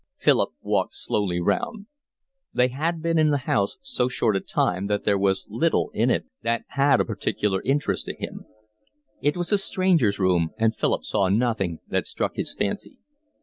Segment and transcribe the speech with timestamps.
[0.17, 1.85] Philip walked slowly round.
[2.55, 6.09] They had been in the house so short a time that there was little in
[6.09, 8.45] it that had a particular interest to him.
[9.21, 12.97] It was a stranger's room, and Philip saw nothing that struck his fancy.